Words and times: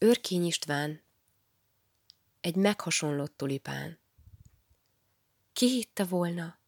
Örkény 0.00 0.44
István, 0.44 1.02
egy 2.40 2.54
meghasonlott 2.54 3.36
tulipán. 3.36 3.98
Ki 5.52 5.68
hitte 5.68 6.04
volna? 6.04 6.58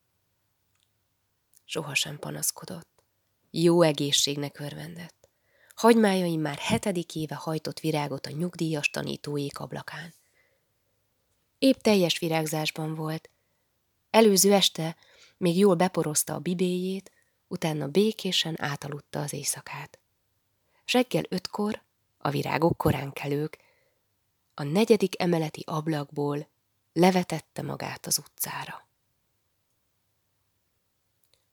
Sohasem 1.64 2.18
panaszkodott. 2.18 3.02
Jó 3.50 3.82
egészségnek 3.82 4.58
örvendett. 4.58 5.28
Hagymájaim 5.74 6.40
már 6.40 6.58
hetedik 6.58 7.14
éve 7.14 7.34
hajtott 7.34 7.80
virágot 7.80 8.27
a 8.27 8.30
nyugdíjas 8.30 8.90
tanítóék 8.90 9.58
ablakán. 9.58 10.14
Épp 11.58 11.76
teljes 11.76 12.18
virágzásban 12.18 12.94
volt. 12.94 13.30
Előző 14.10 14.52
este 14.52 14.96
még 15.36 15.58
jól 15.58 15.74
beporozta 15.74 16.34
a 16.34 16.38
bibéjét, 16.38 17.12
utána 17.48 17.88
békésen 17.88 18.62
átaludta 18.62 19.20
az 19.20 19.32
éjszakát. 19.32 19.98
Reggel 20.92 21.24
ötkor, 21.28 21.88
a 22.21 22.30
virágok 22.30 22.77
korán 22.77 23.12
kelők, 23.12 23.59
a 24.55 24.62
negyedik 24.62 25.20
emeleti 25.23 25.62
ablakból 25.66 26.48
levetette 26.92 27.62
magát 27.62 28.06
az 28.06 28.19
utcára. 28.19 28.88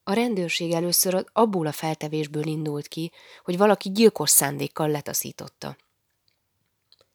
A 0.03 0.13
rendőrség 0.13 0.72
először 0.72 1.25
abból 1.34 1.67
a 1.67 1.72
feltevésből 1.72 2.45
indult 2.45 2.88
ki, 2.88 3.11
hogy 3.44 3.58
valaki 3.58 3.91
gyilkos 3.91 4.30
szándékkal 4.30 4.89
letaszította. 4.89 5.77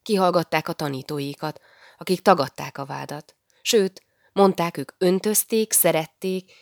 Kihallgatták 0.03 0.69
a 0.69 0.73
tanítóikat, 0.73 1.61
akik 1.99 2.21
tagadták 2.21 2.79
a 2.79 2.85
vádat. 2.85 3.37
Sőt, 3.63 4.03
mondták, 4.33 4.77
ők 4.77 4.93
öntözték, 4.99 5.73
szerették, 5.73 6.53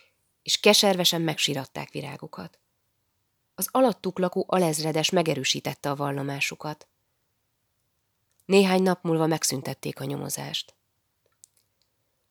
és 0.43 0.61
keservesen 0.61 1.23
megsiratták 1.23 1.91
virágokat. 1.91 2.60
Az 3.61 3.69
alattuk 3.71 4.19
lakó 4.19 4.45
alezredes 4.49 5.11
megerősítette 5.11 5.91
a 5.91 5.97
vallomásukat. 5.97 6.87
Néhány 8.45 8.83
nap 8.83 9.03
múlva 9.03 9.27
megszüntették 9.27 10.01
a 10.01 10.05
nyomozást. 10.05 10.75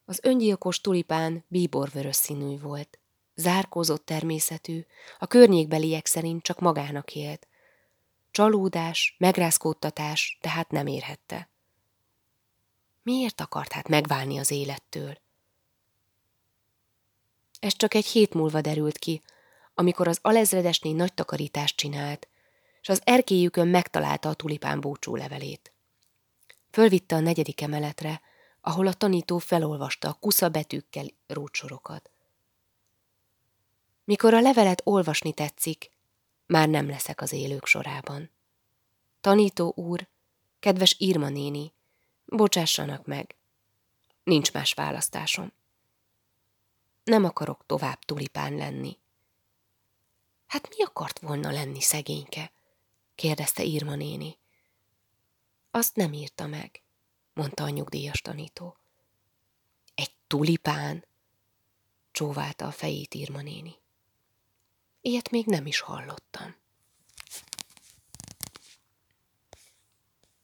Az 0.05 0.19
öngyilkos 0.23 0.81
tulipán 0.81 1.43
bíborvörös 1.47 2.15
színű 2.15 2.59
volt. 2.59 2.99
Zárkózott 3.35 4.05
természetű, 4.05 4.85
a 5.19 5.27
környékbeliek 5.27 6.05
szerint 6.05 6.43
csak 6.43 6.59
magának 6.59 7.15
élt. 7.15 7.47
Csalódás, 8.31 9.15
megrázkódtatás 9.19 10.37
tehát 10.41 10.71
nem 10.71 10.87
érhette. 10.87 11.49
Miért 13.03 13.41
akart 13.41 13.71
hát 13.71 13.87
megválni 13.87 14.37
az 14.37 14.51
élettől? 14.51 15.17
Ez 17.59 17.75
csak 17.75 17.93
egy 17.93 18.05
hét 18.05 18.33
múlva 18.33 18.61
derült 18.61 18.97
ki, 18.97 19.21
amikor 19.79 20.07
az 20.07 20.19
alezredesné 20.21 20.91
nagy 20.91 21.13
takarítást 21.13 21.75
csinált, 21.75 22.27
és 22.81 22.89
az 22.89 23.01
erkélyükön 23.03 23.67
megtalálta 23.67 24.29
a 24.29 24.33
tulipán 24.33 24.79
búcsú 24.79 25.15
levelét. 25.15 25.71
Fölvitte 26.71 27.15
a 27.15 27.19
negyedik 27.19 27.61
emeletre, 27.61 28.21
ahol 28.61 28.87
a 28.87 28.93
tanító 28.93 29.37
felolvasta 29.37 30.09
a 30.09 30.13
kusza 30.13 30.49
betűkkel 30.49 31.05
rócsorokat. 31.27 32.09
Mikor 34.03 34.33
a 34.33 34.41
levelet 34.41 34.81
olvasni 34.83 35.33
tetszik, 35.33 35.89
már 36.45 36.69
nem 36.69 36.89
leszek 36.89 37.21
az 37.21 37.31
élők 37.31 37.65
sorában. 37.65 38.31
Tanító 39.21 39.73
úr, 39.75 40.07
kedves 40.59 40.95
Irma 40.97 41.29
néni, 41.29 41.73
bocsássanak 42.25 43.05
meg. 43.05 43.35
Nincs 44.23 44.53
más 44.53 44.73
választásom. 44.73 45.53
Nem 47.03 47.23
akarok 47.23 47.63
tovább 47.65 47.99
tulipán 47.99 48.55
lenni. 48.55 48.97
Hát 50.49 50.69
mi 50.69 50.83
akart 50.83 51.19
volna 51.19 51.51
lenni 51.51 51.81
szegényke? 51.81 52.51
kérdezte 53.15 53.63
Irma 53.63 53.95
néni. 53.95 54.37
Azt 55.71 55.95
nem 55.95 56.13
írta 56.13 56.47
meg, 56.47 56.81
mondta 57.33 57.63
a 57.63 57.69
nyugdíjas 57.69 58.21
tanító. 58.21 58.77
Egy 59.95 60.11
tulipán? 60.27 61.05
csóválta 62.11 62.65
a 62.65 62.71
fejét 62.71 63.13
Irma 63.13 63.41
néni. 63.41 63.75
Ilyet 65.01 65.29
még 65.29 65.45
nem 65.45 65.65
is 65.65 65.79
hallottam. 65.79 66.55